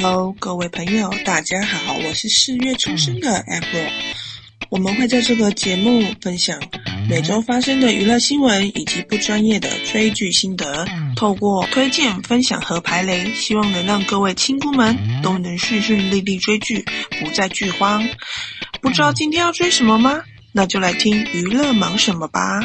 [0.00, 3.90] Hello，各位朋友，大家好，我是四月出生的 April。
[4.70, 6.58] 我们会在这个节目分享
[7.08, 16.84] 每周发生的娱乐新闻以及不专业的追剧心得，透过推荐、分享和排雷，希望能让各位亲姑们都能顺顺利利追剧，
[17.20, 18.02] 不再剧荒。
[18.80, 20.22] 不知道今天要追什么吗？
[20.52, 22.60] 那就来听娱乐忙什么吧。